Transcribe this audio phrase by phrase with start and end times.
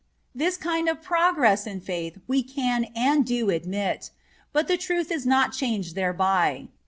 [0.33, 4.09] This kind of progress in faith we can and do admit;
[4.51, 6.69] but the truth is not changed thereby.